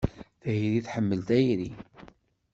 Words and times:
Tayri 0.41 0.81
tḥemmel 0.85 1.19
tayri. 1.27 1.69